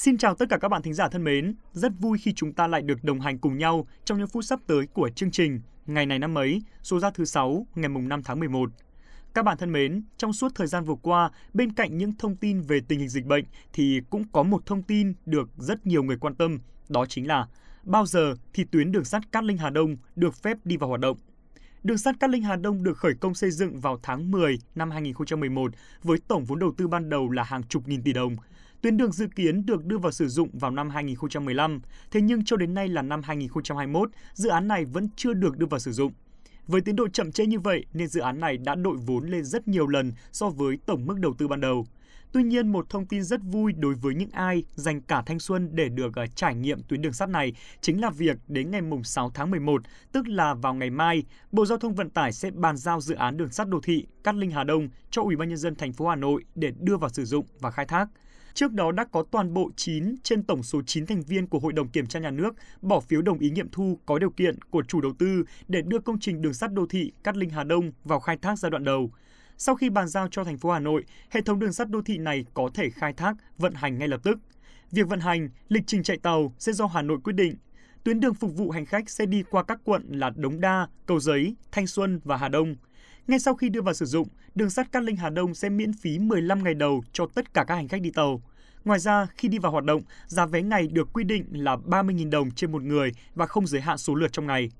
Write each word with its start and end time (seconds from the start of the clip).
Xin 0.00 0.18
chào 0.18 0.34
tất 0.34 0.48
cả 0.48 0.58
các 0.58 0.68
bạn 0.68 0.82
thính 0.82 0.94
giả 0.94 1.08
thân 1.08 1.24
mến, 1.24 1.54
rất 1.72 1.92
vui 1.98 2.18
khi 2.18 2.32
chúng 2.32 2.52
ta 2.52 2.66
lại 2.66 2.82
được 2.82 3.04
đồng 3.04 3.20
hành 3.20 3.38
cùng 3.38 3.58
nhau 3.58 3.86
trong 4.04 4.18
những 4.18 4.26
phút 4.26 4.44
sắp 4.44 4.60
tới 4.66 4.86
của 4.86 5.08
chương 5.08 5.30
trình 5.30 5.60
Ngày 5.86 6.06
này 6.06 6.18
năm 6.18 6.38
ấy, 6.38 6.62
số 6.82 7.00
ra 7.00 7.10
thứ 7.10 7.24
6, 7.24 7.66
ngày 7.74 7.88
mùng 7.88 8.08
5 8.08 8.22
tháng 8.22 8.40
11. 8.40 8.70
Các 9.34 9.44
bạn 9.44 9.56
thân 9.58 9.72
mến, 9.72 10.02
trong 10.16 10.32
suốt 10.32 10.52
thời 10.54 10.66
gian 10.66 10.84
vừa 10.84 10.94
qua, 11.02 11.30
bên 11.54 11.72
cạnh 11.72 11.98
những 11.98 12.12
thông 12.18 12.36
tin 12.36 12.60
về 12.60 12.80
tình 12.88 12.98
hình 12.98 13.08
dịch 13.08 13.26
bệnh 13.26 13.44
thì 13.72 14.00
cũng 14.10 14.24
có 14.32 14.42
một 14.42 14.66
thông 14.66 14.82
tin 14.82 15.14
được 15.26 15.50
rất 15.56 15.86
nhiều 15.86 16.02
người 16.02 16.16
quan 16.16 16.34
tâm, 16.34 16.58
đó 16.88 17.06
chính 17.06 17.26
là 17.26 17.46
bao 17.82 18.06
giờ 18.06 18.34
thì 18.52 18.64
tuyến 18.64 18.92
đường 18.92 19.04
sắt 19.04 19.32
Cát 19.32 19.44
Linh 19.44 19.58
Hà 19.58 19.70
Đông 19.70 19.96
được 20.16 20.42
phép 20.42 20.58
đi 20.64 20.76
vào 20.76 20.88
hoạt 20.88 21.00
động. 21.00 21.16
Đường 21.82 21.98
sắt 21.98 22.20
Cát 22.20 22.30
Linh 22.30 22.42
Hà 22.42 22.56
Đông 22.56 22.82
được 22.82 22.98
khởi 22.98 23.14
công 23.14 23.34
xây 23.34 23.50
dựng 23.50 23.80
vào 23.80 23.98
tháng 24.02 24.30
10 24.30 24.58
năm 24.74 24.90
2011 24.90 25.72
với 26.02 26.18
tổng 26.28 26.44
vốn 26.44 26.58
đầu 26.58 26.72
tư 26.76 26.88
ban 26.88 27.10
đầu 27.10 27.30
là 27.30 27.42
hàng 27.42 27.62
chục 27.62 27.88
nghìn 27.88 28.02
tỷ 28.02 28.12
đồng. 28.12 28.36
Tuyến 28.82 28.96
đường 28.96 29.12
dự 29.12 29.26
kiến 29.26 29.66
được 29.66 29.84
đưa 29.84 29.98
vào 29.98 30.12
sử 30.12 30.28
dụng 30.28 30.48
vào 30.52 30.70
năm 30.70 30.90
2015, 30.90 31.80
thế 32.10 32.20
nhưng 32.20 32.44
cho 32.44 32.56
đến 32.56 32.74
nay 32.74 32.88
là 32.88 33.02
năm 33.02 33.22
2021, 33.22 34.10
dự 34.34 34.48
án 34.48 34.68
này 34.68 34.84
vẫn 34.84 35.08
chưa 35.16 35.32
được 35.32 35.58
đưa 35.58 35.66
vào 35.66 35.80
sử 35.80 35.92
dụng. 35.92 36.12
Với 36.66 36.80
tiến 36.80 36.96
độ 36.96 37.08
chậm 37.08 37.32
trễ 37.32 37.46
như 37.46 37.58
vậy 37.60 37.84
nên 37.92 38.08
dự 38.08 38.20
án 38.20 38.40
này 38.40 38.56
đã 38.56 38.74
đội 38.74 38.96
vốn 39.06 39.28
lên 39.28 39.44
rất 39.44 39.68
nhiều 39.68 39.86
lần 39.86 40.12
so 40.32 40.48
với 40.48 40.78
tổng 40.86 41.06
mức 41.06 41.18
đầu 41.18 41.34
tư 41.38 41.48
ban 41.48 41.60
đầu. 41.60 41.86
Tuy 42.32 42.42
nhiên, 42.42 42.72
một 42.72 42.88
thông 42.88 43.06
tin 43.06 43.22
rất 43.22 43.40
vui 43.42 43.72
đối 43.72 43.94
với 43.94 44.14
những 44.14 44.30
ai 44.30 44.64
dành 44.74 45.00
cả 45.00 45.22
thanh 45.26 45.38
xuân 45.38 45.68
để 45.72 45.88
được 45.88 46.18
à, 46.18 46.26
trải 46.34 46.54
nghiệm 46.54 46.82
tuyến 46.82 47.02
đường 47.02 47.12
sắt 47.12 47.28
này 47.28 47.52
chính 47.80 48.00
là 48.00 48.10
việc 48.10 48.36
đến 48.48 48.70
ngày 48.70 48.80
6 49.04 49.30
tháng 49.34 49.50
11, 49.50 49.82
tức 50.12 50.28
là 50.28 50.54
vào 50.54 50.74
ngày 50.74 50.90
mai, 50.90 51.22
Bộ 51.52 51.66
Giao 51.66 51.78
thông 51.78 51.94
Vận 51.94 52.10
tải 52.10 52.32
sẽ 52.32 52.50
bàn 52.50 52.76
giao 52.76 53.00
dự 53.00 53.14
án 53.14 53.36
đường 53.36 53.50
sắt 53.50 53.68
đô 53.68 53.80
thị 53.80 54.06
Cát 54.24 54.34
Linh 54.34 54.50
Hà 54.50 54.64
Đông 54.64 54.88
cho 55.10 55.22
Ủy 55.22 55.36
ban 55.36 55.48
nhân 55.48 55.58
dân 55.58 55.74
thành 55.74 55.92
phố 55.92 56.08
Hà 56.08 56.16
Nội 56.16 56.44
để 56.54 56.72
đưa 56.80 56.96
vào 56.96 57.10
sử 57.10 57.24
dụng 57.24 57.46
và 57.60 57.70
khai 57.70 57.86
thác. 57.86 58.08
Trước 58.54 58.72
đó 58.72 58.92
đã 58.92 59.04
có 59.04 59.24
toàn 59.30 59.54
bộ 59.54 59.70
9 59.76 60.14
trên 60.22 60.42
tổng 60.42 60.62
số 60.62 60.82
9 60.86 61.06
thành 61.06 61.22
viên 61.22 61.46
của 61.46 61.58
Hội 61.58 61.72
đồng 61.72 61.88
Kiểm 61.88 62.06
tra 62.06 62.20
Nhà 62.20 62.30
nước 62.30 62.54
bỏ 62.82 63.00
phiếu 63.00 63.22
đồng 63.22 63.38
ý 63.38 63.50
nghiệm 63.50 63.68
thu 63.72 63.98
có 64.06 64.18
điều 64.18 64.30
kiện 64.30 64.62
của 64.70 64.82
chủ 64.88 65.00
đầu 65.00 65.12
tư 65.18 65.44
để 65.68 65.82
đưa 65.82 65.98
công 65.98 66.20
trình 66.20 66.42
đường 66.42 66.54
sắt 66.54 66.72
đô 66.72 66.86
thị 66.86 67.12
Cát 67.24 67.36
Linh 67.36 67.50
Hà 67.50 67.64
Đông 67.64 67.92
vào 68.04 68.20
khai 68.20 68.36
thác 68.36 68.58
giai 68.58 68.70
đoạn 68.70 68.84
đầu. 68.84 69.10
Sau 69.56 69.74
khi 69.74 69.90
bàn 69.90 70.08
giao 70.08 70.28
cho 70.30 70.44
thành 70.44 70.58
phố 70.58 70.70
Hà 70.70 70.78
Nội, 70.78 71.04
hệ 71.30 71.40
thống 71.40 71.58
đường 71.58 71.72
sắt 71.72 71.90
đô 71.90 72.02
thị 72.02 72.18
này 72.18 72.44
có 72.54 72.70
thể 72.74 72.90
khai 72.90 73.12
thác, 73.12 73.36
vận 73.58 73.74
hành 73.74 73.98
ngay 73.98 74.08
lập 74.08 74.20
tức. 74.22 74.38
Việc 74.90 75.08
vận 75.08 75.20
hành, 75.20 75.48
lịch 75.68 75.82
trình 75.86 76.02
chạy 76.02 76.16
tàu 76.16 76.54
sẽ 76.58 76.72
do 76.72 76.86
Hà 76.86 77.02
Nội 77.02 77.18
quyết 77.24 77.32
định. 77.32 77.54
Tuyến 78.04 78.20
đường 78.20 78.34
phục 78.34 78.56
vụ 78.56 78.70
hành 78.70 78.86
khách 78.86 79.10
sẽ 79.10 79.26
đi 79.26 79.42
qua 79.50 79.62
các 79.62 79.80
quận 79.84 80.04
là 80.10 80.30
Đống 80.36 80.60
Đa, 80.60 80.88
Cầu 81.06 81.20
Giấy, 81.20 81.54
Thanh 81.72 81.86
Xuân 81.86 82.20
và 82.24 82.36
Hà 82.36 82.48
Đông. 82.48 82.74
Ngay 83.26 83.38
sau 83.38 83.54
khi 83.54 83.68
đưa 83.68 83.82
vào 83.82 83.94
sử 83.94 84.06
dụng, 84.06 84.28
đường 84.54 84.70
sắt 84.70 84.92
Cát 84.92 85.02
Linh 85.02 85.16
Hà 85.16 85.30
Đông 85.30 85.54
sẽ 85.54 85.68
miễn 85.68 85.92
phí 85.92 86.18
15 86.18 86.64
ngày 86.64 86.74
đầu 86.74 87.02
cho 87.12 87.26
tất 87.34 87.54
cả 87.54 87.64
các 87.64 87.74
hành 87.74 87.88
khách 87.88 88.02
đi 88.02 88.10
tàu. 88.10 88.42
Ngoài 88.84 88.98
ra, 88.98 89.26
khi 89.36 89.48
đi 89.48 89.58
vào 89.58 89.72
hoạt 89.72 89.84
động, 89.84 90.02
giá 90.26 90.46
vé 90.46 90.62
ngày 90.62 90.86
được 90.86 91.08
quy 91.12 91.24
định 91.24 91.44
là 91.52 91.76
30.000 91.76 92.30
đồng 92.30 92.50
trên 92.50 92.72
một 92.72 92.82
người 92.82 93.12
và 93.34 93.46
không 93.46 93.66
giới 93.66 93.80
hạn 93.80 93.98
số 93.98 94.14
lượt 94.14 94.32
trong 94.32 94.46
ngày. 94.46 94.70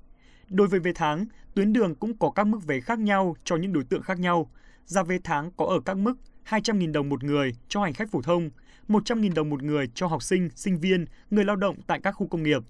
Đối 0.49 0.67
với 0.67 0.79
vé 0.79 0.91
tháng, 0.95 1.25
tuyến 1.53 1.73
đường 1.73 1.95
cũng 1.95 2.17
có 2.17 2.31
các 2.31 2.47
mức 2.47 2.65
vé 2.65 2.79
khác 2.79 2.99
nhau 2.99 3.35
cho 3.43 3.55
những 3.55 3.73
đối 3.73 3.83
tượng 3.83 4.01
khác 4.01 4.19
nhau. 4.19 4.51
Giá 4.85 5.03
vé 5.03 5.17
tháng 5.23 5.51
có 5.57 5.65
ở 5.65 5.79
các 5.85 5.97
mức 5.97 6.13
200.000 6.49 6.91
đồng 6.91 7.09
một 7.09 7.23
người 7.23 7.55
cho 7.67 7.83
hành 7.83 7.93
khách 7.93 8.11
phổ 8.11 8.21
thông, 8.21 8.49
100.000 8.87 9.33
đồng 9.33 9.49
một 9.49 9.63
người 9.63 9.87
cho 9.95 10.07
học 10.07 10.23
sinh, 10.23 10.49
sinh 10.55 10.79
viên, 10.79 11.05
người 11.29 11.45
lao 11.45 11.55
động 11.55 11.75
tại 11.87 11.99
các 12.03 12.11
khu 12.11 12.27
công 12.27 12.43
nghiệp. 12.43 12.61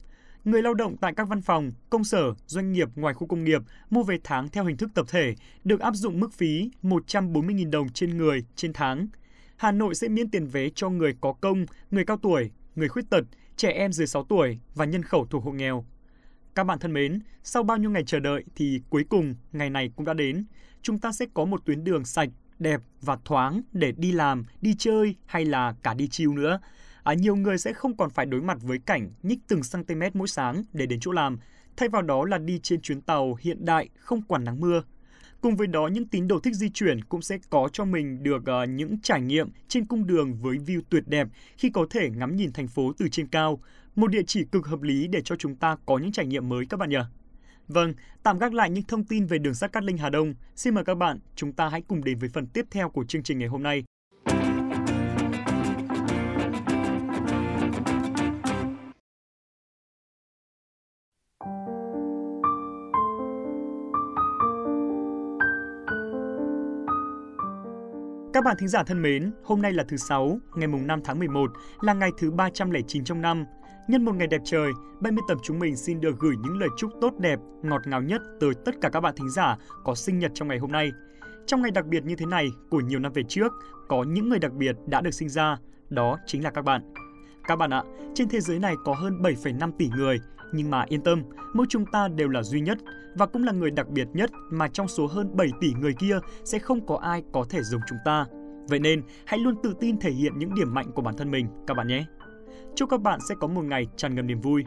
Người 0.46 0.62
lao 0.62 0.74
động 0.74 0.98
tại 0.98 1.14
các 1.14 1.28
văn 1.28 1.42
phòng, 1.42 1.72
công 1.90 2.04
sở, 2.04 2.34
doanh 2.48 2.72
nghiệp 2.72 2.90
ngoài 2.96 3.14
khu 3.14 3.28
công 3.28 3.44
nghiệp 3.44 3.62
mua 3.90 4.04
vé 4.04 4.18
tháng 4.24 4.50
theo 4.50 4.66
hình 4.66 4.78
thức 4.78 4.90
tập 4.94 5.06
thể 5.10 5.36
được 5.64 5.80
áp 5.80 5.96
dụng 5.96 6.20
mức 6.20 6.34
phí 6.34 6.72
140.000 6.84 7.70
đồng 7.70 7.90
trên 7.90 8.18
người 8.18 8.46
trên 8.56 8.74
tháng. 8.74 9.08
Hà 9.58 9.72
Nội 9.72 9.96
sẽ 9.96 10.08
miễn 10.08 10.30
tiền 10.30 10.48
vé 10.48 10.70
cho 10.76 10.90
người 10.90 11.16
có 11.22 11.34
công, 11.34 11.66
người 11.92 12.06
cao 12.06 12.18
tuổi, 12.18 12.52
người 12.76 12.88
khuyết 12.88 13.10
tật, 13.10 13.24
trẻ 13.56 13.72
em 13.72 13.94
dưới 13.94 14.08
6 14.08 14.24
tuổi 14.24 14.60
và 14.76 14.86
nhân 14.86 15.04
khẩu 15.04 15.26
thuộc 15.26 15.44
hộ 15.44 15.52
nghèo. 15.52 15.86
Các 16.56 16.64
bạn 16.64 16.80
thân 16.80 16.94
mến, 16.94 17.20
sau 17.44 17.64
bao 17.64 17.78
nhiêu 17.78 17.90
ngày 17.90 18.04
chờ 18.06 18.20
đợi 18.20 18.44
thì 18.56 18.82
cuối 18.90 19.06
cùng 19.10 19.36
ngày 19.52 19.70
này 19.70 19.92
cũng 19.96 20.06
đã 20.06 20.14
đến. 20.14 20.46
Chúng 20.82 21.00
ta 21.00 21.12
sẽ 21.12 21.26
có 21.34 21.46
một 21.46 21.66
tuyến 21.66 21.84
đường 21.84 22.06
sạch, 22.06 22.30
đẹp 22.60 22.82
và 23.02 23.18
thoáng 23.26 23.62
để 23.72 23.92
đi 23.92 24.12
làm, 24.12 24.46
đi 24.62 24.76
chơi 24.80 25.16
hay 25.26 25.46
là 25.46 25.76
cả 25.84 25.94
đi 25.94 26.08
chiêu 26.08 26.34
nữa. 26.34 26.60
À, 27.04 27.14
nhiều 27.14 27.36
người 27.36 27.58
sẽ 27.58 27.74
không 27.74 27.98
còn 27.98 28.10
phải 28.10 28.26
đối 28.26 28.42
mặt 28.42 28.58
với 28.62 28.78
cảnh 28.78 29.10
nhích 29.24 29.40
từng 29.48 29.62
cm 29.72 30.02
mỗi 30.14 30.28
sáng 30.28 30.64
để 30.74 30.86
đến 30.86 31.00
chỗ 31.00 31.12
làm, 31.12 31.38
thay 31.78 31.90
vào 31.90 32.02
đó 32.02 32.26
là 32.26 32.38
đi 32.38 32.60
trên 32.64 32.82
chuyến 32.82 33.02
tàu 33.02 33.38
hiện 33.40 33.66
đại 33.66 33.90
không 34.00 34.22
quản 34.22 34.44
nắng 34.44 34.60
mưa. 34.60 34.84
Cùng 35.42 35.56
với 35.56 35.68
đó, 35.68 35.88
những 35.88 36.08
tín 36.08 36.28
đồ 36.28 36.40
thích 36.40 36.56
di 36.56 36.70
chuyển 36.70 37.04
cũng 37.04 37.22
sẽ 37.22 37.38
có 37.50 37.70
cho 37.74 37.86
mình 37.86 38.24
được 38.24 38.44
uh, 38.64 38.70
những 38.70 39.02
trải 39.02 39.22
nghiệm 39.22 39.50
trên 39.68 39.86
cung 39.86 40.08
đường 40.08 40.36
với 40.42 40.58
view 40.58 40.82
tuyệt 40.90 41.04
đẹp 41.08 41.28
khi 41.58 41.70
có 41.70 41.86
thể 41.90 42.10
ngắm 42.10 42.36
nhìn 42.36 42.54
thành 42.54 42.68
phố 42.68 42.92
từ 42.98 43.08
trên 43.08 43.28
cao. 43.28 43.62
Một 43.96 44.08
địa 44.08 44.24
chỉ 44.28 44.44
cực 44.52 44.68
hợp 44.68 44.82
lý 44.82 45.08
để 45.08 45.22
cho 45.22 45.36
chúng 45.36 45.56
ta 45.56 45.78
có 45.86 45.98
những 45.98 46.12
trải 46.12 46.26
nghiệm 46.26 46.50
mới 46.50 46.66
các 46.66 46.78
bạn 46.78 46.90
nhỉ? 46.90 46.98
Vâng, 47.68 47.94
tạm 48.24 48.40
gác 48.40 48.54
lại 48.54 48.70
những 48.70 48.84
thông 48.84 49.04
tin 49.04 49.26
về 49.26 49.38
đường 49.38 49.54
sắt 49.54 49.72
Cát 49.72 49.84
Linh 49.84 49.98
Hà 49.98 50.10
Đông. 50.10 50.34
Xin 50.56 50.74
mời 50.74 50.84
các 50.84 50.96
bạn, 50.96 51.20
chúng 51.36 51.54
ta 51.54 51.70
hãy 51.70 51.82
cùng 51.82 52.04
đến 52.04 52.20
với 52.20 52.30
phần 52.30 52.48
tiếp 52.48 52.66
theo 52.72 52.90
của 52.90 53.04
chương 53.04 53.24
trình 53.24 53.40
ngày 53.40 53.48
hôm 53.48 53.64
nay. 53.64 53.84
Các 68.42 68.46
bạn 68.46 68.58
thính 68.60 68.70
giả 68.70 68.84
thân 68.84 69.02
mến, 69.02 69.32
hôm 69.44 69.62
nay 69.62 69.74
là 69.74 69.84
thứ 69.88 69.98
Sáu, 69.98 70.40
ngày 70.56 70.68
mùng 70.68 70.88
5 70.88 71.00
tháng 71.04 71.20
11, 71.20 71.52
là 71.82 71.94
ngày 71.94 72.12
thứ 72.18 72.32
309 72.32 73.04
trong 73.04 73.22
năm. 73.22 73.46
Nhân 73.88 74.06
một 74.06 74.16
ngày 74.16 74.28
đẹp 74.28 74.42
trời, 74.46 74.72
ban 75.00 75.16
biên 75.16 75.26
tập 75.28 75.38
chúng 75.44 75.60
mình 75.60 75.76
xin 75.76 76.02
được 76.02 76.20
gửi 76.20 76.36
những 76.44 76.58
lời 76.58 76.70
chúc 76.78 76.92
tốt 77.02 77.14
đẹp, 77.20 77.40
ngọt 77.64 77.82
ngào 77.86 78.02
nhất 78.02 78.22
tới 78.40 78.54
tất 78.66 78.76
cả 78.82 78.90
các 78.90 79.00
bạn 79.00 79.16
thính 79.18 79.30
giả 79.30 79.58
có 79.84 79.96
sinh 79.96 80.20
nhật 80.20 80.32
trong 80.34 80.48
ngày 80.48 80.58
hôm 80.58 80.72
nay. 80.72 80.92
Trong 81.46 81.62
ngày 81.62 81.72
đặc 81.72 81.86
biệt 81.86 82.06
như 82.06 82.16
thế 82.16 82.26
này 82.26 82.48
của 82.70 82.80
nhiều 82.80 83.00
năm 83.00 83.12
về 83.14 83.24
trước, 83.28 83.54
có 83.90 84.04
những 84.04 84.30
người 84.30 84.40
đặc 84.40 84.54
biệt 84.54 84.76
đã 84.86 85.02
được 85.02 85.14
sinh 85.14 85.30
ra, 85.30 85.58
đó 85.90 86.18
chính 86.26 86.44
là 86.44 86.50
các 86.50 86.62
bạn. 86.62 86.94
Các 87.48 87.56
bạn 87.56 87.74
ạ, 87.74 87.84
trên 88.16 88.30
thế 88.30 88.40
giới 88.40 88.60
này 88.60 88.76
có 88.86 88.94
hơn 88.94 89.22
7,5 89.22 89.72
tỷ 89.78 89.90
người, 89.96 90.20
nhưng 90.52 90.70
mà 90.70 90.86
yên 90.88 91.02
tâm, 91.02 91.24
mỗi 91.54 91.66
chúng 91.70 91.86
ta 91.86 92.08
đều 92.08 92.30
là 92.30 92.44
duy 92.44 92.62
nhất 92.62 92.78
và 93.16 93.26
cũng 93.26 93.44
là 93.44 93.52
người 93.52 93.72
đặc 93.72 93.90
biệt 93.90 94.08
nhất 94.14 94.30
mà 94.50 94.68
trong 94.68 94.88
số 94.88 95.08
hơn 95.08 95.38
7 95.38 95.48
tỷ 95.62 95.74
người 95.74 95.94
kia 95.94 96.20
sẽ 96.44 96.60
không 96.60 96.86
có 96.86 96.98
ai 96.98 97.24
có 97.32 97.46
thể 97.50 97.64
giống 97.64 97.82
chúng 97.88 97.98
ta. 98.06 98.26
Vậy 98.70 98.80
nên, 98.80 99.04
hãy 99.26 99.40
luôn 99.40 99.56
tự 99.64 99.74
tin 99.80 99.98
thể 99.98 100.12
hiện 100.12 100.40
những 100.40 100.56
điểm 100.56 100.74
mạnh 100.74 100.92
của 100.92 101.02
bản 101.02 101.18
thân 101.18 101.32
mình 101.32 101.48
các 101.68 101.74
bạn 101.74 101.88
nhé. 101.88 102.06
Chúc 102.76 102.90
các 102.90 103.02
bạn 103.02 103.20
sẽ 103.30 103.36
có 103.40 103.48
một 103.48 103.62
ngày 103.62 103.88
tràn 103.96 104.16
ngập 104.16 104.26
niềm 104.26 104.42
vui. 104.42 104.64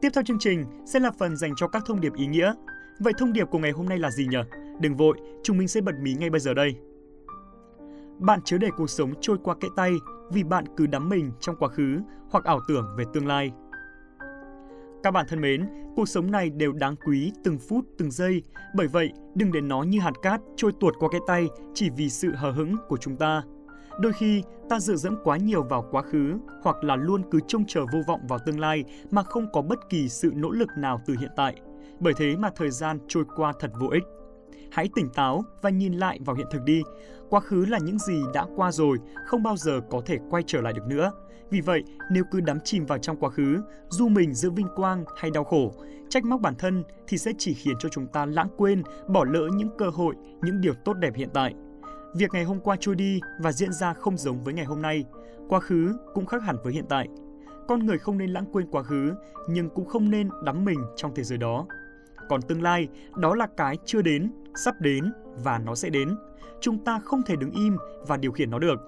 Tiếp 0.00 0.08
theo 0.14 0.24
chương 0.24 0.38
trình 0.38 0.64
sẽ 0.86 1.00
là 1.00 1.10
phần 1.18 1.36
dành 1.36 1.52
cho 1.56 1.68
các 1.68 1.82
thông 1.86 2.00
điệp 2.00 2.14
ý 2.14 2.26
nghĩa. 2.26 2.52
Vậy 2.98 3.12
thông 3.18 3.32
điệp 3.32 3.44
của 3.50 3.58
ngày 3.58 3.70
hôm 3.70 3.88
nay 3.88 3.98
là 3.98 4.10
gì 4.10 4.26
nhỉ? 4.26 4.38
Đừng 4.80 4.96
vội, 4.96 5.18
chúng 5.42 5.58
mình 5.58 5.68
sẽ 5.68 5.80
bật 5.80 5.94
mí 6.00 6.14
ngay 6.14 6.30
bây 6.30 6.40
giờ 6.40 6.54
đây. 6.54 6.76
Bạn 8.18 8.40
chớ 8.44 8.58
để 8.58 8.68
cuộc 8.76 8.90
sống 8.90 9.12
trôi 9.20 9.36
qua 9.42 9.54
kẽ 9.54 9.68
tay 9.76 9.92
vì 10.30 10.44
bạn 10.44 10.64
cứ 10.76 10.86
đắm 10.86 11.08
mình 11.08 11.32
trong 11.40 11.56
quá 11.56 11.68
khứ 11.68 12.00
hoặc 12.30 12.44
ảo 12.44 12.60
tưởng 12.68 12.86
về 12.98 13.04
tương 13.12 13.26
lai. 13.26 13.52
Các 15.02 15.10
bạn 15.10 15.26
thân 15.28 15.40
mến, 15.40 15.68
cuộc 15.96 16.08
sống 16.08 16.30
này 16.30 16.50
đều 16.50 16.72
đáng 16.72 16.94
quý 17.06 17.32
từng 17.44 17.58
phút 17.58 17.84
từng 17.98 18.10
giây, 18.10 18.42
bởi 18.74 18.86
vậy 18.86 19.12
đừng 19.34 19.52
để 19.52 19.60
nó 19.60 19.82
như 19.82 20.00
hạt 20.00 20.12
cát 20.22 20.40
trôi 20.56 20.72
tuột 20.80 20.94
qua 20.98 21.08
cái 21.12 21.20
tay 21.26 21.48
chỉ 21.74 21.90
vì 21.96 22.10
sự 22.10 22.32
hờ 22.34 22.50
hững 22.50 22.76
của 22.88 22.96
chúng 22.96 23.16
ta. 23.16 23.42
Đôi 24.00 24.12
khi 24.12 24.42
ta 24.68 24.80
dựa 24.80 24.96
dẫm 24.96 25.16
quá 25.24 25.36
nhiều 25.36 25.62
vào 25.62 25.88
quá 25.90 26.02
khứ 26.02 26.38
hoặc 26.62 26.84
là 26.84 26.96
luôn 26.96 27.22
cứ 27.30 27.40
trông 27.48 27.64
chờ 27.66 27.84
vô 27.92 27.98
vọng 28.06 28.20
vào 28.28 28.38
tương 28.46 28.60
lai 28.60 28.84
mà 29.10 29.22
không 29.22 29.46
có 29.52 29.62
bất 29.62 29.88
kỳ 29.88 30.08
sự 30.08 30.32
nỗ 30.34 30.50
lực 30.50 30.68
nào 30.78 31.00
từ 31.06 31.16
hiện 31.20 31.30
tại. 31.36 31.60
Bởi 32.00 32.14
thế 32.16 32.36
mà 32.36 32.50
thời 32.56 32.70
gian 32.70 32.98
trôi 33.08 33.24
qua 33.36 33.52
thật 33.60 33.70
vô 33.80 33.88
ích. 33.88 34.04
Hãy 34.70 34.88
tỉnh 34.94 35.08
táo 35.08 35.44
và 35.62 35.70
nhìn 35.70 35.92
lại 35.92 36.18
vào 36.24 36.36
hiện 36.36 36.46
thực 36.50 36.62
đi. 36.64 36.82
Quá 37.30 37.40
khứ 37.40 37.64
là 37.64 37.78
những 37.78 37.98
gì 37.98 38.22
đã 38.34 38.46
qua 38.56 38.72
rồi, 38.72 38.96
không 39.26 39.42
bao 39.42 39.56
giờ 39.56 39.80
có 39.90 40.02
thể 40.06 40.18
quay 40.30 40.42
trở 40.46 40.60
lại 40.60 40.72
được 40.72 40.86
nữa. 40.86 41.12
Vì 41.50 41.60
vậy, 41.60 41.82
nếu 42.10 42.24
cứ 42.30 42.40
đắm 42.40 42.58
chìm 42.64 42.86
vào 42.86 42.98
trong 42.98 43.16
quá 43.16 43.30
khứ, 43.30 43.62
dù 43.88 44.08
mình 44.08 44.34
giữa 44.34 44.50
vinh 44.50 44.68
quang 44.76 45.04
hay 45.16 45.30
đau 45.30 45.44
khổ, 45.44 45.72
trách 46.08 46.24
móc 46.24 46.40
bản 46.40 46.54
thân 46.58 46.84
thì 47.06 47.18
sẽ 47.18 47.32
chỉ 47.38 47.54
khiến 47.54 47.74
cho 47.78 47.88
chúng 47.88 48.06
ta 48.06 48.26
lãng 48.26 48.48
quên, 48.56 48.82
bỏ 49.08 49.24
lỡ 49.24 49.48
những 49.54 49.70
cơ 49.78 49.90
hội, 49.90 50.14
những 50.42 50.60
điều 50.60 50.74
tốt 50.84 50.94
đẹp 50.94 51.14
hiện 51.14 51.28
tại. 51.34 51.54
Việc 52.14 52.30
ngày 52.32 52.44
hôm 52.44 52.60
qua 52.60 52.76
trôi 52.80 52.94
đi 52.94 53.20
và 53.40 53.52
diễn 53.52 53.72
ra 53.72 53.92
không 53.94 54.16
giống 54.16 54.44
với 54.44 54.54
ngày 54.54 54.64
hôm 54.64 54.82
nay, 54.82 55.04
quá 55.48 55.60
khứ 55.60 55.96
cũng 56.14 56.26
khác 56.26 56.42
hẳn 56.42 56.56
với 56.64 56.72
hiện 56.72 56.84
tại. 56.88 57.08
Con 57.68 57.86
người 57.86 57.98
không 57.98 58.18
nên 58.18 58.30
lãng 58.30 58.46
quên 58.52 58.66
quá 58.70 58.82
khứ, 58.82 59.12
nhưng 59.48 59.70
cũng 59.70 59.86
không 59.86 60.10
nên 60.10 60.28
đắm 60.44 60.64
mình 60.64 60.78
trong 60.96 61.14
thế 61.14 61.22
giới 61.22 61.38
đó. 61.38 61.66
Còn 62.28 62.42
tương 62.42 62.62
lai, 62.62 62.88
đó 63.16 63.34
là 63.34 63.46
cái 63.56 63.76
chưa 63.84 64.02
đến, 64.02 64.30
sắp 64.54 64.74
đến 64.80 65.12
và 65.44 65.58
nó 65.58 65.74
sẽ 65.74 65.90
đến. 65.90 66.16
Chúng 66.60 66.84
ta 66.84 67.00
không 67.04 67.22
thể 67.22 67.36
đứng 67.36 67.50
im 67.50 67.76
và 68.06 68.16
điều 68.16 68.32
khiển 68.32 68.50
nó 68.50 68.58
được. 68.58 68.80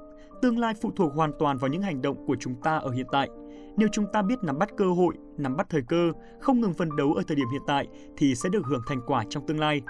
Tương 0.43 0.59
lai 0.59 0.75
phụ 0.81 0.93
thuộc 0.97 1.13
hoàn 1.15 1.33
toàn 1.39 1.59
vào 1.59 1.71
những 1.71 1.83
hành 1.83 2.03
động 2.03 2.27
của 2.27 2.37
chúng 2.41 2.55
ta 2.55 2.79
ở 2.79 2.91
hiện 2.91 3.07
tại. 3.13 3.29
Nếu 3.77 3.89
chúng 3.93 4.07
ta 4.13 4.23
biết 4.23 4.43
nắm 4.43 4.59
bắt 4.59 4.69
cơ 4.77 4.85
hội, 4.93 5.15
nắm 5.37 5.57
bắt 5.57 5.67
thời 5.71 5.83
cơ, 5.89 6.13
không 6.41 6.61
ngừng 6.61 6.75
phấn 6.75 6.97
đấu 6.97 7.13
ở 7.13 7.23
thời 7.27 7.37
điểm 7.37 7.49
hiện 7.53 7.63
tại 7.67 7.87
thì 8.17 8.35
sẽ 8.35 8.49
được 8.49 8.67
hưởng 8.67 8.83
thành 8.87 9.01
quả 9.07 9.25
trong 9.31 9.47
tương 9.47 9.61
lai. 9.61 9.83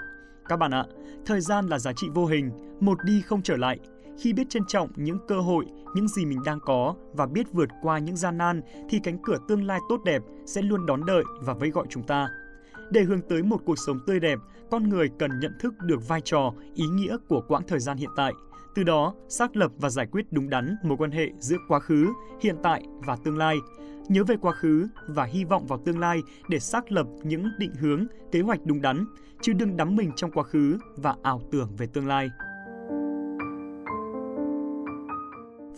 Các 0.49 0.57
bạn 0.57 0.71
ạ, 0.71 0.85
thời 1.25 1.41
gian 1.41 1.67
là 1.67 1.79
giá 1.79 1.93
trị 1.93 2.07
vô 2.13 2.25
hình, 2.25 2.51
một 2.79 2.97
đi 3.05 3.21
không 3.21 3.41
trở 3.41 3.57
lại. 3.57 3.79
Khi 4.19 4.33
biết 4.33 4.49
trân 4.49 4.65
trọng 4.67 4.89
những 4.95 5.17
cơ 5.27 5.39
hội, 5.39 5.65
những 5.95 6.07
gì 6.07 6.25
mình 6.25 6.39
đang 6.45 6.59
có 6.59 6.95
và 7.13 7.25
biết 7.25 7.51
vượt 7.51 7.69
qua 7.81 7.97
những 7.99 8.15
gian 8.15 8.37
nan 8.37 8.61
thì 8.89 8.99
cánh 8.99 9.17
cửa 9.23 9.37
tương 9.47 9.63
lai 9.63 9.79
tốt 9.89 10.01
đẹp 10.05 10.21
sẽ 10.45 10.61
luôn 10.61 10.85
đón 10.85 11.05
đợi 11.05 11.23
và 11.41 11.53
vẫy 11.53 11.69
gọi 11.69 11.85
chúng 11.89 12.03
ta. 12.03 12.29
Để 12.91 13.03
hướng 13.03 13.21
tới 13.21 13.43
một 13.43 13.61
cuộc 13.65 13.79
sống 13.79 13.99
tươi 14.07 14.19
đẹp, 14.19 14.39
con 14.71 14.89
người 14.89 15.09
cần 15.19 15.39
nhận 15.39 15.51
thức 15.59 15.73
được 15.81 16.07
vai 16.07 16.21
trò, 16.21 16.53
ý 16.75 16.85
nghĩa 16.87 17.17
của 17.27 17.41
quãng 17.47 17.63
thời 17.67 17.79
gian 17.79 17.97
hiện 17.97 18.09
tại. 18.15 18.33
Từ 18.75 18.83
đó, 18.83 19.15
xác 19.29 19.55
lập 19.55 19.71
và 19.77 19.89
giải 19.89 20.07
quyết 20.11 20.25
đúng 20.31 20.49
đắn 20.49 20.75
mối 20.83 20.97
quan 20.97 21.11
hệ 21.11 21.29
giữa 21.39 21.57
quá 21.67 21.79
khứ, 21.79 22.07
hiện 22.41 22.55
tại 22.63 22.83
và 23.05 23.15
tương 23.23 23.37
lai. 23.37 23.57
Nhớ 24.07 24.23
về 24.23 24.35
quá 24.41 24.53
khứ 24.53 24.87
và 25.07 25.23
hy 25.23 25.43
vọng 25.43 25.67
vào 25.67 25.79
tương 25.85 25.99
lai 25.99 26.21
để 26.49 26.59
xác 26.59 26.91
lập 26.91 27.07
những 27.23 27.49
định 27.57 27.73
hướng, 27.79 28.05
kế 28.31 28.41
hoạch 28.41 28.59
đúng 28.65 28.81
đắn, 28.81 29.05
chứ 29.41 29.53
đừng 29.53 29.77
đắm 29.77 29.95
mình 29.95 30.11
trong 30.15 30.31
quá 30.31 30.43
khứ 30.43 30.77
và 30.95 31.15
ảo 31.23 31.41
tưởng 31.51 31.75
về 31.77 31.87
tương 31.87 32.07
lai. 32.07 32.29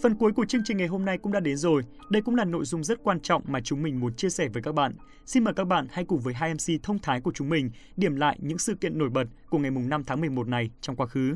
Phần 0.04 0.16
cuối 0.16 0.32
của 0.32 0.46
chương 0.46 0.62
trình 0.66 0.78
ngày 0.78 0.88
hôm 0.88 1.06
nay 1.06 1.18
cũng 1.18 1.32
đã 1.32 1.40
đến 1.40 1.58
rồi. 1.58 1.82
Đây 2.10 2.22
cũng 2.22 2.36
là 2.36 2.46
nội 2.46 2.66
dung 2.66 2.84
rất 2.84 3.04
quan 3.04 3.20
trọng 3.20 3.42
mà 3.48 3.60
chúng 3.64 3.84
mình 3.84 4.00
muốn 4.00 4.14
chia 4.14 4.30
sẻ 4.30 4.48
với 4.54 4.64
các 4.64 4.76
bạn. 4.76 4.94
Xin 5.26 5.44
mời 5.44 5.54
các 5.54 5.64
bạn 5.68 5.88
hãy 5.92 6.06
cùng 6.06 6.20
với 6.20 6.34
hai 6.34 6.54
MC 6.54 6.84
thông 6.84 7.00
thái 7.00 7.22
của 7.22 7.32
chúng 7.36 7.50
mình 7.50 7.72
điểm 7.98 8.16
lại 8.16 8.38
những 8.42 8.58
sự 8.58 8.76
kiện 8.76 8.98
nổi 8.98 9.10
bật 9.10 9.24
của 9.50 9.58
ngày 9.58 9.72
5 9.72 10.04
tháng 10.04 10.22
11 10.22 10.48
này 10.48 10.70
trong 10.82 10.96
quá 10.96 11.08
khứ. 11.08 11.36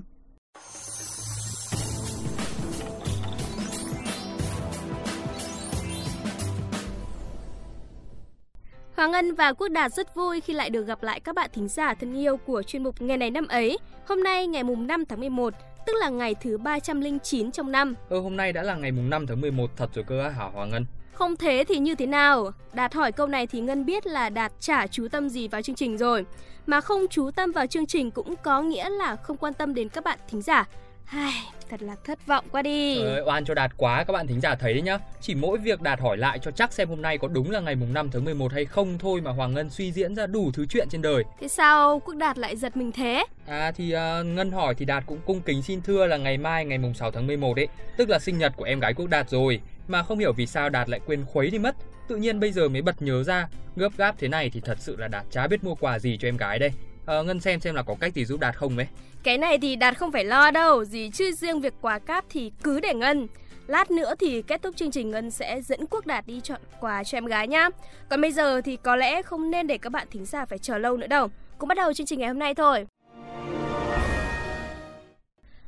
Hoàng 8.96 9.12
Ngân 9.12 9.36
và 9.36 9.54
Quốc 9.54 9.68
Đạt 9.68 9.94
rất 9.94 10.16
vui 10.16 10.42
khi 10.42 10.54
lại 10.54 10.70
được 10.70 10.88
gặp 10.88 11.04
lại 11.04 11.20
các 11.20 11.36
bạn 11.36 11.50
thính 11.54 11.68
giả 11.68 11.94
thân 11.94 12.14
yêu 12.14 12.38
của 12.38 12.64
chuyên 12.64 12.84
mục 12.84 13.02
Ngày 13.02 13.18
này 13.18 13.32
năm 13.32 13.48
ấy. 13.48 13.78
Hôm 14.08 14.24
nay 14.24 14.48
ngày 14.48 14.64
mùng 14.64 14.88
5 14.88 15.06
tháng 15.06 15.20
11, 15.20 15.54
tức 15.88 15.94
là 16.00 16.10
ngày 16.10 16.36
thứ 16.42 16.58
309 16.58 17.52
trong 17.52 17.72
năm. 17.72 17.96
Ừ, 18.10 18.20
hôm 18.20 18.38
nay 18.38 18.54
đã 18.54 18.64
là 18.64 18.76
ngày 18.76 18.92
mùng 18.92 19.10
5 19.10 19.28
tháng 19.28 19.42
11 19.42 19.70
thật 19.78 19.90
rồi 19.94 20.06
cơ 20.08 20.30
hả 20.30 20.46
Hoàng 20.54 20.70
Ngân? 20.70 20.86
Không 21.14 21.36
thế 21.36 21.64
thì 21.68 21.78
như 21.78 21.96
thế 21.96 22.06
nào? 22.06 22.52
Đạt 22.74 22.94
hỏi 22.94 23.12
câu 23.12 23.28
này 23.28 23.48
thì 23.48 23.62
Ngân 23.62 23.86
biết 23.86 24.08
là 24.08 24.30
Đạt 24.30 24.52
chả 24.60 24.88
chú 24.88 25.08
tâm 25.08 25.30
gì 25.30 25.48
vào 25.48 25.62
chương 25.62 25.76
trình 25.76 25.98
rồi. 25.98 26.26
Mà 26.66 26.82
không 26.82 27.06
chú 27.10 27.32
tâm 27.32 27.52
vào 27.52 27.68
chương 27.68 27.86
trình 27.86 28.12
cũng 28.12 28.36
có 28.44 28.62
nghĩa 28.62 28.90
là 28.90 29.16
không 29.16 29.38
quan 29.38 29.54
tâm 29.54 29.74
đến 29.74 29.90
các 29.90 30.04
bạn 30.04 30.20
thính 30.30 30.42
giả. 30.42 30.66
Ai, 31.12 31.34
thật 31.70 31.82
là 31.82 31.96
thất 32.04 32.28
vọng 32.28 32.46
quá 32.52 32.62
đi. 32.62 33.02
Ơi, 33.02 33.22
oan 33.26 33.46
cho 33.46 33.54
Đạt 33.54 33.72
quá 33.78 34.04
các 34.04 34.14
bạn 34.14 34.28
thính 34.28 34.42
giả 34.42 34.56
thấy 34.56 34.74
đấy 34.74 34.82
nhá. 34.82 34.98
Chỉ 35.22 35.36
mỗi 35.36 35.58
việc 35.58 35.82
Đạt 35.82 36.00
hỏi 36.00 36.18
lại 36.18 36.40
cho 36.40 36.52
chắc 36.52 36.74
xem 36.74 36.90
hôm 36.90 37.02
nay 37.02 37.18
có 37.18 37.28
đúng 37.28 37.52
là 37.52 37.60
ngày 37.60 37.76
mùng 37.76 37.94
5 37.94 38.10
tháng 38.12 38.26
11 38.26 38.54
hay 38.54 38.66
không 38.66 38.98
thôi 39.00 39.22
mà 39.22 39.32
Hoàng 39.32 39.54
Ngân 39.54 39.70
suy 39.70 39.92
diễn 39.92 40.16
ra 40.16 40.28
đủ 40.28 40.52
thứ 40.54 40.66
chuyện 40.66 40.88
trên 40.90 41.02
đời. 41.02 41.24
Thế 41.40 41.48
sao 41.48 42.02
Quốc 42.06 42.16
Đạt 42.16 42.38
lại 42.38 42.56
giật 42.56 42.78
mình 42.78 42.92
thế? 42.92 43.26
À 43.46 43.72
thì 43.72 43.96
uh, 43.96 44.26
Ngân 44.26 44.52
hỏi 44.52 44.76
thì 44.76 44.86
Đạt 44.86 45.04
cũng 45.06 45.20
cung 45.26 45.42
kính 45.42 45.62
xin 45.62 45.82
thưa 45.82 46.08
là 46.08 46.18
ngày 46.18 46.38
mai 46.38 46.66
ngày 46.66 46.78
mùng 46.78 46.94
6 46.94 47.12
tháng 47.12 47.28
11 47.28 47.58
ấy, 47.58 47.68
tức 47.98 48.10
là 48.10 48.20
sinh 48.20 48.38
nhật 48.38 48.54
của 48.58 48.64
em 48.64 48.80
gái 48.80 48.94
Quốc 48.94 49.08
Đạt 49.08 49.30
rồi. 49.30 49.62
Mà 49.88 50.04
không 50.04 50.20
hiểu 50.20 50.34
vì 50.34 50.48
sao 50.48 50.70
Đạt 50.70 50.90
lại 50.90 51.00
quên 51.06 51.26
khuấy 51.26 51.50
đi 51.50 51.60
mất. 51.60 51.76
Tự 52.08 52.16
nhiên 52.16 52.40
bây 52.40 52.52
giờ 52.52 52.70
mới 52.70 52.82
bật 52.82 53.02
nhớ 53.02 53.24
ra, 53.24 53.48
gấp 53.76 53.90
gáp 53.98 54.16
thế 54.20 54.28
này 54.28 54.50
thì 54.54 54.62
thật 54.66 54.78
sự 54.80 54.96
là 54.98 55.08
Đạt 55.08 55.26
chả 55.32 55.48
biết 55.48 55.64
mua 55.64 55.76
quà 55.76 56.00
gì 56.00 56.18
cho 56.18 56.28
em 56.28 56.38
gái 56.38 56.60
đây. 56.60 56.72
À, 57.08 57.22
Ngân 57.22 57.40
xem 57.40 57.60
xem 57.60 57.76
là 57.76 57.84
có 57.84 57.96
cách 58.00 58.14
gì 58.14 58.26
giúp 58.26 58.40
Đạt 58.40 58.56
không 58.56 58.78
ấy. 58.78 58.88
Cái 59.24 59.38
này 59.38 59.58
thì 59.58 59.76
Đạt 59.76 59.98
không 59.98 60.12
phải 60.12 60.26
lo 60.26 60.52
đâu, 60.52 60.86
gì 60.86 61.10
chứ 61.14 61.32
riêng 61.32 61.62
việc 61.62 61.74
quà 61.82 62.00
cáp 62.00 62.26
thì 62.30 62.52
cứ 62.64 62.80
để 62.80 62.94
Ngân. 62.94 63.28
Lát 63.68 63.92
nữa 63.92 64.14
thì 64.20 64.42
kết 64.42 64.62
thúc 64.62 64.76
chương 64.76 64.92
trình 64.92 65.12
Ngân 65.12 65.32
sẽ 65.32 65.62
dẫn 65.62 65.86
Quốc 65.90 66.06
Đạt 66.06 66.28
đi 66.28 66.42
chọn 66.42 66.62
quà 66.80 67.04
cho 67.04 67.18
em 67.18 67.26
gái 67.26 67.48
nhá. 67.48 67.70
Còn 68.10 68.22
bây 68.22 68.32
giờ 68.32 68.62
thì 68.62 68.78
có 68.78 68.96
lẽ 68.96 69.22
không 69.22 69.52
nên 69.52 69.68
để 69.68 69.78
các 69.78 69.90
bạn 69.90 70.08
thính 70.12 70.26
giả 70.26 70.46
phải 70.46 70.60
chờ 70.60 70.78
lâu 70.78 70.98
nữa 70.98 71.08
đâu. 71.08 71.28
Cũng 71.58 71.68
bắt 71.68 71.78
đầu 71.78 71.94
chương 71.94 72.08
trình 72.08 72.20
ngày 72.20 72.28
hôm 72.28 72.40
nay 72.40 72.56
thôi. 72.56 72.88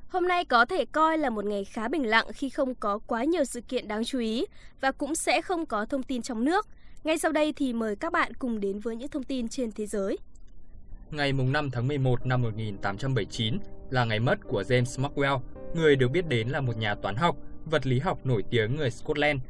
Hôm 0.10 0.28
nay 0.28 0.46
có 0.46 0.66
thể 0.66 0.86
coi 0.86 1.18
là 1.18 1.30
một 1.30 1.46
ngày 1.46 1.66
khá 1.66 1.88
bình 1.88 2.10
lặng 2.10 2.26
khi 2.34 2.50
không 2.50 2.76
có 2.76 3.00
quá 3.08 3.24
nhiều 3.24 3.44
sự 3.44 3.62
kiện 3.62 3.88
đáng 3.88 4.06
chú 4.06 4.20
ý 4.20 4.46
và 4.82 4.92
cũng 4.92 5.16
sẽ 5.16 5.42
không 5.42 5.66
có 5.66 5.86
thông 5.86 6.04
tin 6.04 6.22
trong 6.22 6.46
nước. 6.46 6.68
Ngay 7.04 7.18
sau 7.18 7.32
đây 7.32 7.54
thì 7.54 7.74
mời 7.74 7.96
các 7.96 8.14
bạn 8.14 8.34
cùng 8.34 8.60
đến 8.60 8.80
với 8.80 8.96
những 8.96 9.10
thông 9.10 9.24
tin 9.24 9.48
trên 9.48 9.72
thế 9.72 9.86
giới. 9.86 10.18
Ngày 11.12 11.34
5 11.34 11.70
tháng 11.72 11.88
11 11.88 12.26
năm 12.26 12.42
1879 12.42 13.58
là 13.90 14.06
ngày 14.06 14.20
mất 14.20 14.40
của 14.48 14.62
James 14.62 15.04
Maxwell, 15.04 15.40
người 15.76 15.96
được 15.96 16.08
biết 16.08 16.28
đến 16.28 16.48
là 16.50 16.62
một 16.62 16.78
nhà 16.78 16.96
toán 16.96 17.16
học, 17.16 17.36
vật 17.66 17.88
lý 17.88 18.00
học 18.00 18.26
nổi 18.26 18.44
tiếng 18.50 18.76
người 18.76 18.92
Scotland. 18.92 19.42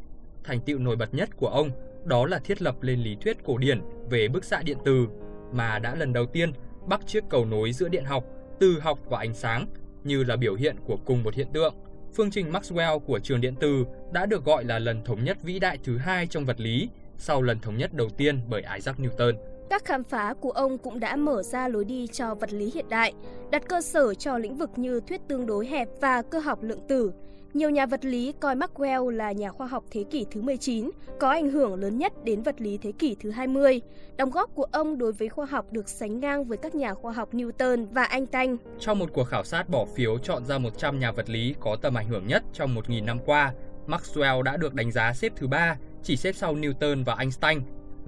Thành 0.44 0.60
tựu 0.60 0.80
nổi 0.80 0.96
bật 0.96 1.14
nhất 1.14 1.30
của 1.38 1.48
ông 1.48 1.72
đó 2.06 2.26
là 2.26 2.40
thiết 2.40 2.62
lập 2.62 2.76
lên 2.82 3.00
lý 3.00 3.18
thuyết 3.22 3.38
cổ 3.44 3.58
điển 3.58 3.82
về 4.10 4.28
bức 4.28 4.44
xạ 4.44 4.62
điện 4.64 4.78
từ 4.86 5.08
mà 5.54 5.80
đã 5.80 5.96
lần 5.96 6.14
đầu 6.14 6.26
tiên 6.26 6.52
bắc 6.88 7.08
chiếc 7.08 7.24
cầu 7.30 7.46
nối 7.46 7.74
giữa 7.74 7.90
điện 7.90 8.06
học, 8.06 8.24
từ 8.60 8.80
học 8.80 9.00
và 9.06 9.20
ánh 9.20 9.34
sáng 9.34 9.66
như 10.04 10.24
là 10.24 10.36
biểu 10.36 10.56
hiện 10.56 10.76
của 10.86 10.98
cùng 11.06 11.24
một 11.24 11.36
hiện 11.36 11.48
tượng. 11.54 11.76
Phương 12.16 12.32
trình 12.32 12.52
Maxwell 12.52 13.00
của 13.00 13.20
trường 13.20 13.42
điện 13.42 13.56
từ 13.60 13.86
đã 14.14 14.26
được 14.26 14.46
gọi 14.46 14.66
là 14.66 14.80
lần 14.80 15.04
thống 15.04 15.24
nhất 15.24 15.38
vĩ 15.44 15.60
đại 15.60 15.78
thứ 15.84 15.98
hai 15.98 16.28
trong 16.28 16.46
vật 16.46 16.60
lý 16.60 16.90
sau 17.18 17.42
lần 17.42 17.60
thống 17.60 17.78
nhất 17.78 17.94
đầu 17.94 18.10
tiên 18.10 18.40
bởi 18.48 18.64
Isaac 18.76 19.00
Newton. 19.00 19.34
Các 19.70 19.86
khám 19.86 20.04
phá 20.04 20.34
của 20.42 20.52
ông 20.52 20.78
cũng 20.78 21.00
đã 21.00 21.16
mở 21.16 21.44
ra 21.44 21.68
lối 21.68 21.86
đi 21.86 22.08
cho 22.08 22.36
vật 22.36 22.54
lý 22.54 22.72
hiện 22.74 22.90
đại, 22.90 23.14
đặt 23.52 23.64
cơ 23.70 23.82
sở 23.82 24.14
cho 24.14 24.38
lĩnh 24.38 24.56
vực 24.56 24.70
như 24.76 25.00
thuyết 25.08 25.22
tương 25.28 25.46
đối 25.46 25.68
hẹp 25.68 25.88
và 26.02 26.22
cơ 26.22 26.40
học 26.40 26.64
lượng 26.64 26.88
tử. 26.88 27.12
Nhiều 27.54 27.70
nhà 27.70 27.86
vật 27.86 28.06
lý 28.06 28.34
coi 28.40 28.56
Maxwell 28.56 29.10
là 29.10 29.32
nhà 29.32 29.52
khoa 29.52 29.68
học 29.68 29.84
thế 29.92 30.04
kỷ 30.04 30.26
thứ 30.32 30.42
19, 30.42 30.90
có 31.20 31.30
ảnh 31.30 31.50
hưởng 31.50 31.76
lớn 31.76 31.98
nhất 31.98 32.24
đến 32.24 32.42
vật 32.42 32.62
lý 32.62 32.78
thế 32.78 32.92
kỷ 33.00 33.16
thứ 33.20 33.32
20. 33.32 33.82
Đóng 34.18 34.30
góp 34.30 34.56
của 34.56 34.66
ông 34.72 34.98
đối 34.98 35.12
với 35.12 35.30
khoa 35.30 35.46
học 35.46 35.66
được 35.72 35.90
sánh 35.90 36.20
ngang 36.20 36.46
với 36.46 36.58
các 36.58 36.76
nhà 36.76 36.94
khoa 36.94 37.12
học 37.12 37.34
Newton 37.34 37.88
và 37.92 38.04
Einstein. 38.04 38.58
Trong 38.80 39.00
một 39.00 39.10
cuộc 39.14 39.24
khảo 39.24 39.44
sát 39.44 39.70
bỏ 39.70 39.86
phiếu 39.96 40.18
chọn 40.18 40.46
ra 40.46 40.58
100 40.58 41.00
nhà 41.00 41.12
vật 41.12 41.30
lý 41.30 41.56
có 41.60 41.78
tầm 41.82 41.98
ảnh 41.98 42.08
hưởng 42.08 42.28
nhất 42.28 42.44
trong 42.54 42.76
1.000 42.76 43.06
năm 43.06 43.20
qua, 43.26 43.54
Maxwell 43.88 44.42
đã 44.42 44.58
được 44.58 44.74
đánh 44.74 44.92
giá 44.92 45.14
xếp 45.14 45.34
thứ 45.36 45.48
ba, 45.48 45.78
chỉ 46.04 46.18
xếp 46.18 46.32
sau 46.36 46.56
Newton 46.56 47.04
và 47.04 47.16
Einstein 47.16 47.60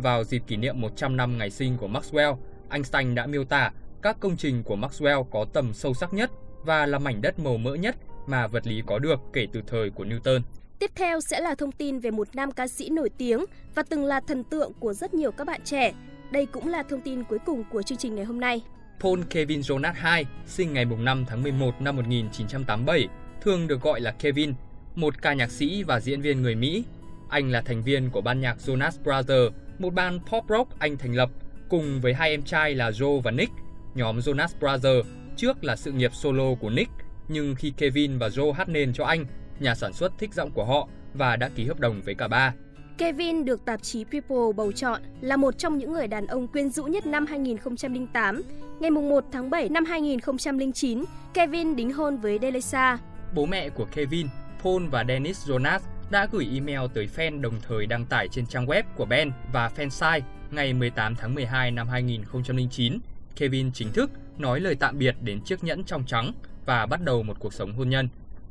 vào 0.02 0.24
dịp 0.24 0.44
kỷ 0.48 0.58
niệm 0.58 0.82
100 0.82 1.18
năm 1.18 1.38
ngày 1.38 1.50
sinh 1.50 1.78
của 1.78 1.88
Maxwell, 1.88 2.36
Einstein 2.70 3.16
đã 3.16 3.28
miêu 3.28 3.44
tả 3.44 3.72
các 4.02 4.18
công 4.20 4.38
trình 4.38 4.64
của 4.64 4.76
Maxwell 4.76 5.24
có 5.24 5.46
tầm 5.54 5.74
sâu 5.74 5.94
sắc 5.94 6.14
nhất 6.14 6.32
và 6.66 6.86
là 6.86 7.00
mảnh 7.00 7.22
đất 7.22 7.40
màu 7.40 7.58
mỡ 7.58 7.74
nhất 7.76 7.96
mà 8.28 8.48
vật 8.48 8.68
lý 8.68 8.84
có 8.86 9.00
được 9.00 9.20
kể 9.34 9.48
từ 9.54 9.62
thời 9.68 9.90
của 9.90 10.06
Newton. 10.06 10.42
Tiếp 10.80 10.92
theo 10.96 11.22
sẽ 11.22 11.40
là 11.40 11.56
thông 11.56 11.72
tin 11.72 12.00
về 12.00 12.12
một 12.12 12.28
nam 12.34 12.52
ca 12.52 12.68
sĩ 12.68 12.90
nổi 12.90 13.10
tiếng 13.18 13.46
và 13.76 13.84
từng 13.84 14.06
là 14.06 14.20
thần 14.20 14.44
tượng 14.44 14.72
của 14.80 14.94
rất 14.94 15.14
nhiều 15.14 15.32
các 15.32 15.48
bạn 15.48 15.62
trẻ. 15.66 15.94
Đây 16.32 16.46
cũng 16.46 16.68
là 16.68 16.84
thông 16.84 17.02
tin 17.02 17.24
cuối 17.24 17.40
cùng 17.46 17.64
của 17.72 17.82
chương 17.82 17.98
trình 17.98 18.16
ngày 18.16 18.26
hôm 18.26 18.40
nay. 18.40 18.62
Paul 19.00 19.22
Kevin 19.30 19.60
Jonas 19.60 20.18
II, 20.18 20.26
sinh 20.46 20.74
ngày 20.74 20.86
5 20.86 21.26
tháng 21.28 21.44
11 21.44 21.82
năm 21.82 21.96
1987, 21.96 23.08
thường 23.42 23.68
được 23.68 23.82
gọi 23.82 24.02
là 24.02 24.12
Kevin, 24.12 24.54
một 24.96 25.22
ca 25.22 25.34
nhạc 25.34 25.52
sĩ 25.52 25.84
và 25.84 26.00
diễn 26.00 26.22
viên 26.22 26.42
người 26.42 26.56
Mỹ. 26.56 26.84
Anh 27.30 27.52
là 27.52 27.62
thành 27.62 27.84
viên 27.84 28.10
của 28.10 28.22
ban 28.22 28.42
nhạc 28.42 28.58
Jonas 28.66 28.92
Brothers, 29.04 29.54
một 29.82 29.94
ban 29.94 30.20
pop 30.20 30.46
rock 30.50 30.80
anh 30.80 30.98
thành 30.98 31.16
lập 31.16 31.30
cùng 31.70 32.02
với 32.02 32.14
hai 32.14 32.30
em 32.30 32.44
trai 32.44 32.76
là 32.76 32.90
Joe 32.90 33.22
và 33.22 33.32
Nick. 33.32 33.52
Nhóm 33.96 34.20
Jonas 34.20 34.48
Brothers 34.60 35.08
trước 35.36 35.64
là 35.64 35.76
sự 35.76 35.92
nghiệp 35.92 36.12
solo 36.14 36.56
của 36.60 36.70
Nick, 36.70 36.92
nhưng 37.28 37.56
khi 37.56 37.74
Kevin 37.78 38.18
và 38.18 38.28
Joe 38.28 38.52
hát 38.52 38.70
nền 38.70 38.94
cho 38.94 39.06
anh, 39.06 39.26
nhà 39.60 39.76
sản 39.76 39.94
xuất 39.94 40.18
thích 40.18 40.34
giọng 40.34 40.52
của 40.52 40.66
họ 40.66 40.88
và 41.14 41.36
đã 41.36 41.50
ký 41.56 41.66
hợp 41.66 41.80
đồng 41.80 42.02
với 42.02 42.16
cả 42.16 42.28
ba. 42.28 42.54
Kevin 42.98 43.46
được 43.46 43.66
tạp 43.66 43.84
chí 43.84 44.04
People 44.04 44.54
bầu 44.56 44.72
chọn 44.72 45.02
là 45.22 45.38
một 45.38 45.58
trong 45.58 45.78
những 45.78 45.94
người 45.94 46.08
đàn 46.08 46.28
ông 46.28 46.48
quyến 46.48 46.70
rũ 46.70 46.84
nhất 46.84 47.06
năm 47.06 47.26
2008. 47.26 48.42
Ngày 48.80 48.92
1 48.92 49.24
tháng 49.32 49.50
7 49.50 49.70
năm 49.70 49.86
2009, 49.86 51.04
Kevin 51.34 51.76
đính 51.76 51.94
hôn 51.94 52.18
với 52.18 52.40
Delisa. 52.42 52.98
Bố 53.36 53.46
mẹ 53.46 53.70
của 53.70 53.86
Kevin, 53.96 54.28
Paul 54.64 54.88
và 54.88 55.06
Dennis 55.08 55.50
Jonas 55.50 55.80
đã 56.12 56.28
gửi 56.32 56.50
email 56.54 56.80
tới 56.94 57.10
fan 57.16 57.42
đồng 57.42 57.54
thời 57.68 57.86
đăng 57.86 58.06
tải 58.06 58.28
trên 58.28 58.46
trang 58.46 58.66
web 58.66 58.84
của 58.96 59.06
Ben 59.06 59.32
và 59.52 59.72
fansite 59.76 60.22
ngày 60.52 60.74
18 60.74 61.16
tháng 61.16 61.36
12 61.36 61.72
năm 61.72 61.88
2009. 61.88 63.00
Kevin 63.36 63.72
chính 63.72 63.92
thức 63.92 64.12
nói 64.38 64.60
lời 64.60 64.76
tạm 64.76 64.98
biệt 64.98 65.16
đến 65.22 65.42
chiếc 65.42 65.64
nhẫn 65.64 65.84
trong 65.84 66.04
trắng 66.06 66.34
và 66.66 66.86
bắt 66.86 67.02
đầu 67.02 67.24
một 67.24 67.40
cuộc 67.40 67.54
sống 67.54 67.74
hôn 67.74 67.90
nhân. 67.90 68.10